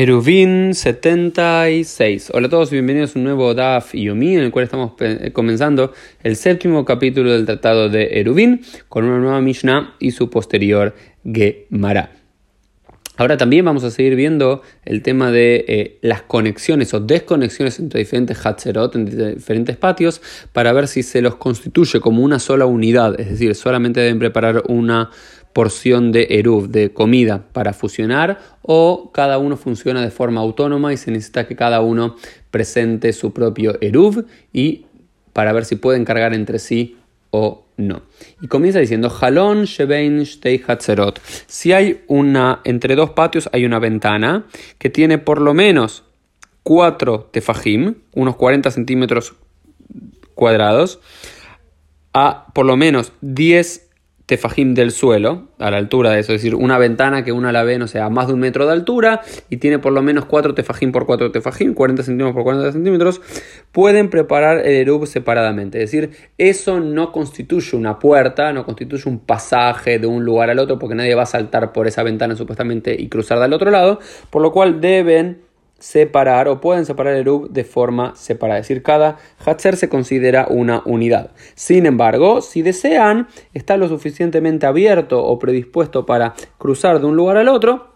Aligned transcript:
Eruvin 0.00 0.74
76. 0.74 2.30
Hola 2.32 2.46
a 2.46 2.50
todos 2.50 2.70
y 2.70 2.76
bienvenidos 2.76 3.16
a 3.16 3.18
un 3.18 3.24
nuevo 3.24 3.52
DAF 3.52 3.94
Yomi 3.94 4.36
en 4.36 4.44
el 4.44 4.52
cual 4.52 4.66
estamos 4.66 4.92
eh, 5.00 5.32
comenzando 5.32 5.92
el 6.22 6.36
séptimo 6.36 6.84
capítulo 6.84 7.32
del 7.32 7.46
tratado 7.46 7.88
de 7.88 8.20
Eruvin 8.20 8.60
con 8.88 9.04
una 9.06 9.18
nueva 9.18 9.40
Mishnah 9.40 9.96
y 9.98 10.12
su 10.12 10.30
posterior 10.30 10.94
Gemara. 11.24 12.12
Ahora 13.16 13.36
también 13.36 13.64
vamos 13.64 13.82
a 13.82 13.90
seguir 13.90 14.14
viendo 14.14 14.62
el 14.84 15.02
tema 15.02 15.32
de 15.32 15.64
eh, 15.66 15.98
las 16.02 16.22
conexiones 16.22 16.94
o 16.94 17.00
desconexiones 17.00 17.80
entre 17.80 17.98
diferentes 17.98 18.46
Hatzerot, 18.46 18.94
entre 18.94 19.34
diferentes 19.34 19.76
patios, 19.76 20.22
para 20.52 20.72
ver 20.72 20.86
si 20.86 21.02
se 21.02 21.20
los 21.20 21.34
constituye 21.34 21.98
como 21.98 22.22
una 22.22 22.38
sola 22.38 22.66
unidad, 22.66 23.20
es 23.20 23.30
decir, 23.30 23.52
solamente 23.56 23.98
deben 23.98 24.20
preparar 24.20 24.62
una 24.68 25.10
porción 25.58 26.12
de 26.12 26.28
eruv, 26.30 26.68
de 26.68 26.92
comida 26.92 27.48
para 27.52 27.72
fusionar, 27.72 28.38
o 28.62 29.10
cada 29.12 29.38
uno 29.38 29.56
funciona 29.56 30.02
de 30.02 30.12
forma 30.12 30.40
autónoma 30.40 30.92
y 30.92 30.96
se 30.96 31.10
necesita 31.10 31.48
que 31.48 31.56
cada 31.56 31.80
uno 31.80 32.14
presente 32.52 33.12
su 33.12 33.32
propio 33.32 33.76
eruv 33.80 34.24
y 34.52 34.86
para 35.32 35.52
ver 35.52 35.64
si 35.64 35.74
pueden 35.74 36.04
cargar 36.04 36.32
entre 36.32 36.60
sí 36.60 36.96
o 37.30 37.64
no. 37.76 38.02
Y 38.40 38.46
comienza 38.46 38.78
diciendo, 38.78 39.12
Halon 39.20 39.64
Shebein 39.64 40.22
Shtei 40.22 40.62
Hatzerot. 40.64 41.20
Si 41.48 41.72
hay 41.72 42.02
una, 42.06 42.60
entre 42.62 42.94
dos 42.94 43.10
patios 43.10 43.50
hay 43.52 43.64
una 43.64 43.80
ventana 43.80 44.46
que 44.78 44.90
tiene 44.90 45.18
por 45.18 45.40
lo 45.40 45.54
menos 45.54 46.04
4 46.62 47.30
tefajim, 47.32 47.96
unos 48.12 48.36
40 48.36 48.70
centímetros 48.70 49.34
cuadrados, 50.36 51.00
a 52.14 52.46
por 52.54 52.64
lo 52.64 52.76
menos 52.76 53.12
10 53.22 53.87
tefajim 54.28 54.74
del 54.74 54.90
suelo, 54.90 55.48
a 55.58 55.70
la 55.70 55.78
altura 55.78 56.10
de 56.10 56.20
eso, 56.20 56.34
es 56.34 56.42
decir, 56.42 56.54
una 56.54 56.76
ventana 56.76 57.24
que 57.24 57.32
una 57.32 57.50
la 57.50 57.62
ve, 57.62 57.78
no 57.78 57.86
sé, 57.86 57.98
a 57.98 58.10
más 58.10 58.26
de 58.26 58.34
un 58.34 58.40
metro 58.40 58.66
de 58.66 58.72
altura 58.72 59.22
y 59.48 59.56
tiene 59.56 59.78
por 59.78 59.94
lo 59.94 60.02
menos 60.02 60.26
4 60.26 60.52
tefajim 60.52 60.92
por 60.92 61.06
4 61.06 61.32
tefajim, 61.32 61.72
40 61.72 62.02
centímetros 62.02 62.34
por 62.34 62.44
40 62.44 62.72
centímetros, 62.72 63.22
pueden 63.72 64.10
preparar 64.10 64.58
el 64.58 64.74
erub 64.74 65.06
separadamente. 65.06 65.82
Es 65.82 65.90
decir, 65.90 66.10
eso 66.36 66.78
no 66.78 67.10
constituye 67.10 67.74
una 67.74 67.98
puerta, 67.98 68.52
no 68.52 68.66
constituye 68.66 69.08
un 69.08 69.20
pasaje 69.20 69.98
de 69.98 70.06
un 70.06 70.26
lugar 70.26 70.50
al 70.50 70.58
otro, 70.58 70.78
porque 70.78 70.94
nadie 70.94 71.14
va 71.14 71.22
a 71.22 71.26
saltar 71.26 71.72
por 71.72 71.86
esa 71.86 72.02
ventana 72.02 72.36
supuestamente 72.36 72.94
y 73.00 73.08
cruzar 73.08 73.38
del 73.40 73.54
otro 73.54 73.70
lado, 73.70 73.98
por 74.28 74.42
lo 74.42 74.52
cual 74.52 74.82
deben 74.82 75.47
separar 75.78 76.48
o 76.48 76.60
pueden 76.60 76.84
separar 76.84 77.14
el 77.14 77.20
Erub 77.20 77.50
de 77.50 77.64
forma 77.64 78.14
separada. 78.16 78.58
Es 78.60 78.68
decir, 78.68 78.82
cada 78.82 79.18
Hatzer 79.44 79.76
se 79.76 79.88
considera 79.88 80.46
una 80.48 80.82
unidad. 80.84 81.30
Sin 81.54 81.86
embargo, 81.86 82.42
si 82.42 82.62
desean 82.62 83.28
estar 83.54 83.78
lo 83.78 83.88
suficientemente 83.88 84.66
abierto 84.66 85.24
o 85.24 85.38
predispuesto 85.38 86.04
para 86.04 86.34
cruzar 86.58 87.00
de 87.00 87.06
un 87.06 87.16
lugar 87.16 87.36
al 87.36 87.48
otro 87.48 87.88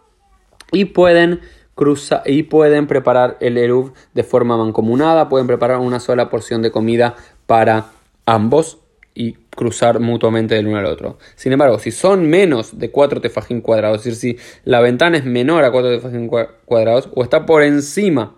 y 0.71 0.87
pueden 0.87 1.41
cruzar 1.75 2.23
y 2.27 2.45
pueden 2.45 2.87
preparar 2.87 3.37
el 3.41 3.59
Erub 3.59 3.93
de 4.15 4.23
forma 4.23 4.57
mancomunada, 4.57 5.29
pueden 5.29 5.47
preparar 5.47 5.79
una 5.79 6.01
sola 6.01 6.31
porción 6.31 6.63
de 6.63 6.71
comida 6.71 7.17
para 7.47 7.87
ambos 8.27 8.79
y 9.15 9.37
cruzar 9.55 10.01
mutuamente 10.01 10.55
del 10.55 10.67
uno 10.67 10.79
al 10.79 10.87
otro. 10.87 11.19
Sin 11.37 11.53
embargo, 11.53 11.79
si 11.79 11.91
son 11.91 12.29
menos 12.29 12.79
de 12.79 12.91
4 12.91 13.21
tefajín 13.21 13.61
cuadrados, 13.61 13.99
es 14.07 14.19
decir, 14.19 14.37
si 14.37 14.43
la 14.65 14.81
ventana 14.81 15.19
es 15.19 15.25
menor 15.25 15.65
a 15.65 15.71
4 15.71 15.91
tefajín 15.91 16.31
cuadrados 16.65 17.11
o 17.15 17.23
está 17.23 17.47
por 17.47 17.63
encima 17.63 18.37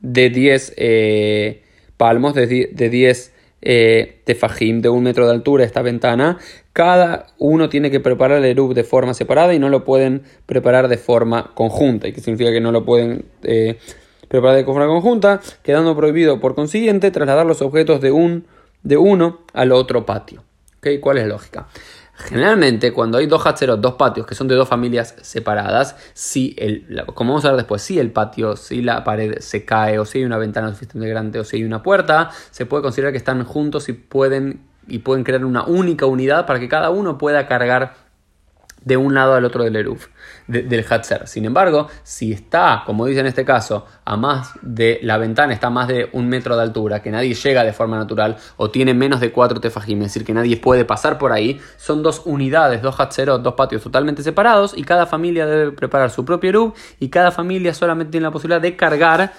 de 0.00 0.30
10 0.30 0.74
eh, 0.76 1.62
palmos, 1.96 2.34
de 2.34 2.46
10 2.90 3.32
eh, 3.62 4.20
tefajim 4.24 4.82
de 4.82 4.88
un 4.90 5.02
metro 5.02 5.26
de 5.26 5.32
altura 5.32 5.64
esta 5.64 5.82
ventana, 5.82 6.38
cada 6.72 7.28
uno 7.38 7.70
tiene 7.70 7.90
que 7.90 8.00
preparar 8.00 8.38
el 8.38 8.44
erub 8.44 8.74
de 8.74 8.84
forma 8.84 9.14
separada 9.14 9.54
y 9.54 9.58
no 9.58 9.70
lo 9.70 9.84
pueden 9.84 10.22
preparar 10.44 10.88
de 10.88 10.98
forma 10.98 11.52
conjunta. 11.54 12.06
¿Y 12.06 12.12
qué 12.12 12.20
significa 12.20 12.52
que 12.52 12.60
no 12.60 12.70
lo 12.70 12.84
pueden 12.84 13.24
eh, 13.42 13.78
preparar 14.28 14.56
de 14.56 14.64
forma 14.64 14.86
conjunta? 14.86 15.40
Quedando 15.62 15.96
prohibido 15.96 16.38
por 16.38 16.54
consiguiente 16.54 17.10
trasladar 17.10 17.46
los 17.46 17.62
objetos 17.62 18.02
de 18.02 18.12
un 18.12 18.44
de 18.86 18.96
uno 18.96 19.40
al 19.52 19.72
otro 19.72 20.06
patio. 20.06 20.44
¿Okay? 20.78 21.00
¿Cuál 21.00 21.18
es 21.18 21.24
la 21.24 21.30
lógica? 21.30 21.66
Generalmente, 22.14 22.92
cuando 22.92 23.18
hay 23.18 23.26
dos 23.26 23.44
hatcheros, 23.44 23.80
dos 23.80 23.94
patios 23.94 24.26
que 24.26 24.34
son 24.34 24.48
de 24.48 24.54
dos 24.54 24.68
familias 24.68 25.16
separadas, 25.20 25.96
si 26.14 26.54
el, 26.56 27.04
como 27.14 27.32
vamos 27.32 27.44
a 27.44 27.48
ver 27.48 27.58
después, 27.58 27.82
si 27.82 27.98
el 27.98 28.10
patio, 28.10 28.56
si 28.56 28.80
la 28.80 29.04
pared 29.04 29.38
se 29.40 29.64
cae, 29.64 29.98
o 29.98 30.04
si 30.04 30.18
hay 30.18 30.24
una 30.24 30.38
ventana 30.38 30.68
suficientemente 30.68 31.10
grande, 31.10 31.40
o 31.40 31.44
si 31.44 31.56
hay 31.56 31.64
una 31.64 31.82
puerta, 31.82 32.30
se 32.50 32.64
puede 32.64 32.82
considerar 32.82 33.12
que 33.12 33.18
están 33.18 33.44
juntos 33.44 33.88
y 33.88 33.92
pueden, 33.92 34.60
y 34.86 35.00
pueden 35.00 35.24
crear 35.24 35.44
una 35.44 35.64
única 35.64 36.06
unidad 36.06 36.46
para 36.46 36.58
que 36.58 36.68
cada 36.68 36.88
uno 36.90 37.18
pueda 37.18 37.46
cargar 37.46 38.05
de 38.86 38.96
un 38.96 39.14
lado 39.14 39.34
al 39.34 39.44
otro 39.44 39.64
del 39.64 39.74
Eruf, 39.74 40.06
del 40.46 40.86
Hatzer. 40.88 41.26
Sin 41.26 41.44
embargo, 41.44 41.88
si 42.04 42.30
está, 42.32 42.84
como 42.86 43.04
dice 43.06 43.18
en 43.18 43.26
este 43.26 43.44
caso, 43.44 43.84
a 44.04 44.16
más 44.16 44.52
de 44.62 45.00
la 45.02 45.18
ventana, 45.18 45.52
está 45.52 45.66
a 45.66 45.70
más 45.70 45.88
de 45.88 46.08
un 46.12 46.28
metro 46.28 46.56
de 46.56 46.62
altura, 46.62 47.02
que 47.02 47.10
nadie 47.10 47.34
llega 47.34 47.64
de 47.64 47.72
forma 47.72 47.98
natural, 47.98 48.36
o 48.56 48.70
tiene 48.70 48.94
menos 48.94 49.18
de 49.18 49.32
cuatro 49.32 49.60
tefajim, 49.60 50.02
es 50.02 50.14
decir, 50.14 50.24
que 50.24 50.32
nadie 50.32 50.56
puede 50.56 50.84
pasar 50.84 51.18
por 51.18 51.32
ahí, 51.32 51.60
son 51.76 52.04
dos 52.04 52.22
unidades, 52.26 52.80
dos 52.80 52.98
Hatzerot, 53.00 53.42
dos 53.42 53.54
patios 53.54 53.82
totalmente 53.82 54.22
separados, 54.22 54.72
y 54.78 54.84
cada 54.84 55.04
familia 55.04 55.46
debe 55.46 55.72
preparar 55.72 56.10
su 56.10 56.24
propio 56.24 56.50
Eruf, 56.50 56.78
y 57.00 57.08
cada 57.08 57.32
familia 57.32 57.74
solamente 57.74 58.12
tiene 58.12 58.26
la 58.26 58.30
posibilidad 58.30 58.60
de 58.60 58.76
cargar 58.76 59.32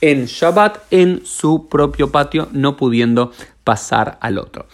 en 0.00 0.26
Shabbat 0.26 0.78
en 0.92 1.26
su 1.26 1.68
propio 1.68 2.12
patio, 2.12 2.46
no 2.52 2.76
pudiendo 2.76 3.32
pasar 3.64 4.18
al 4.20 4.38
otro. 4.38 4.66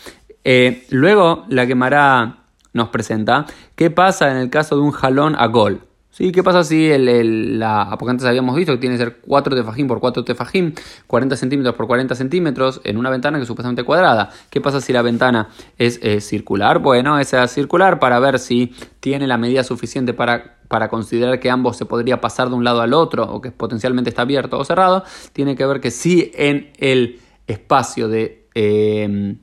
Eh, 0.44 0.86
luego 0.90 1.46
la 1.48 1.66
quemará 1.66 2.38
nos 2.78 2.88
presenta 2.88 3.44
qué 3.74 3.90
pasa 3.90 4.30
en 4.30 4.38
el 4.38 4.48
caso 4.48 4.76
de 4.76 4.82
un 4.82 4.92
jalón 4.92 5.36
a 5.38 5.46
gol. 5.48 5.82
¿Sí? 6.10 6.32
¿Qué 6.32 6.42
pasa 6.42 6.64
si 6.64 6.90
el, 6.90 7.60
la, 7.60 7.94
porque 7.96 8.10
antes 8.10 8.26
habíamos 8.26 8.56
visto 8.56 8.72
que 8.72 8.78
tiene 8.78 8.96
que 8.96 9.04
ser 9.04 9.18
4 9.20 9.54
tefajín 9.54 9.86
por 9.86 10.00
4 10.00 10.24
tefajín, 10.24 10.74
40 11.06 11.36
centímetros 11.36 11.76
por 11.76 11.86
40 11.86 12.14
centímetros 12.16 12.80
en 12.82 12.96
una 12.96 13.08
ventana 13.08 13.38
que 13.38 13.42
es 13.42 13.46
supuestamente 13.46 13.84
cuadrada? 13.84 14.30
¿Qué 14.50 14.60
pasa 14.60 14.80
si 14.80 14.92
la 14.92 15.02
ventana 15.02 15.48
es 15.76 16.00
circular? 16.26 16.80
Bueno, 16.80 17.20
esa 17.20 17.46
circular 17.46 18.00
para 18.00 18.18
ver 18.18 18.40
si 18.40 18.74
tiene 18.98 19.28
la 19.28 19.38
medida 19.38 19.62
suficiente 19.62 20.12
para, 20.12 20.58
para 20.66 20.88
considerar 20.88 21.38
que 21.38 21.50
ambos 21.50 21.76
se 21.76 21.84
podría 21.84 22.20
pasar 22.20 22.48
de 22.48 22.56
un 22.56 22.64
lado 22.64 22.80
al 22.80 22.94
otro 22.94 23.22
o 23.24 23.40
que 23.40 23.52
potencialmente 23.52 24.10
está 24.10 24.22
abierto 24.22 24.58
o 24.58 24.64
cerrado, 24.64 25.04
tiene 25.32 25.54
que 25.54 25.66
ver 25.66 25.80
que 25.80 25.92
si 25.92 26.32
en 26.34 26.72
el 26.78 27.20
espacio 27.46 28.08
de... 28.08 28.48
Eh, 28.54 29.36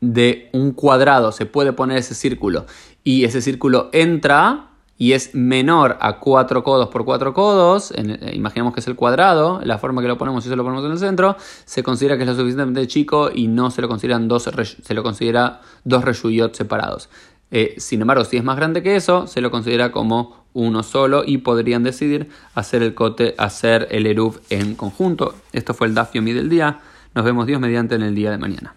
de 0.00 0.48
un 0.52 0.72
cuadrado 0.72 1.32
se 1.32 1.46
puede 1.46 1.72
poner 1.72 1.98
ese 1.98 2.14
círculo 2.14 2.66
y 3.04 3.24
ese 3.24 3.42
círculo 3.42 3.90
entra 3.92 4.70
y 5.00 5.14
es 5.14 5.34
menor 5.34 5.96
a 6.00 6.18
4 6.18 6.62
codos 6.62 6.88
por 6.90 7.06
4 7.06 7.32
codos, 7.32 7.90
eh, 7.96 8.32
imaginemos 8.34 8.74
que 8.74 8.80
es 8.80 8.86
el 8.86 8.96
cuadrado, 8.96 9.60
la 9.64 9.78
forma 9.78 10.02
que 10.02 10.08
lo 10.08 10.18
ponemos 10.18 10.44
si 10.44 10.50
se 10.50 10.56
lo 10.56 10.62
ponemos 10.62 10.84
en 10.84 10.92
el 10.92 10.98
centro, 10.98 11.36
se 11.64 11.82
considera 11.82 12.18
que 12.18 12.24
es 12.24 12.28
lo 12.28 12.34
suficientemente 12.34 12.86
chico 12.86 13.30
y 13.34 13.48
no 13.48 13.70
se 13.70 13.80
lo 13.80 13.88
consideran 13.88 14.28
dos, 14.28 14.50
se 14.82 14.94
lo 14.94 15.02
considera 15.02 15.62
dos 15.84 16.04
reyuyot 16.04 16.54
separados. 16.54 17.08
Eh, 17.50 17.76
sin 17.78 18.02
embargo, 18.02 18.24
si 18.24 18.36
es 18.36 18.44
más 18.44 18.56
grande 18.56 18.82
que 18.82 18.94
eso, 18.94 19.26
se 19.26 19.40
lo 19.40 19.50
considera 19.50 19.90
como 19.90 20.44
uno 20.52 20.82
solo 20.82 21.22
y 21.24 21.38
podrían 21.38 21.82
decidir 21.82 22.28
hacer 22.54 22.82
el 22.82 22.94
cote, 22.94 23.34
hacer 23.38 23.88
el 23.90 24.06
eruv 24.06 24.40
en 24.50 24.74
conjunto. 24.74 25.34
Esto 25.52 25.72
fue 25.72 25.86
el 25.86 25.94
Dafiomi 25.94 26.32
del 26.32 26.50
día. 26.50 26.80
Nos 27.14 27.24
vemos 27.24 27.46
Dios 27.46 27.58
mediante 27.58 27.94
en 27.94 28.02
el 28.02 28.14
día 28.14 28.30
de 28.30 28.38
mañana. 28.38 28.74